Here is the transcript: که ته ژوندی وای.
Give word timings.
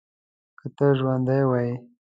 که 0.59 0.67
ته 0.77 0.85
ژوندی 0.99 1.43
وای. 1.49 1.69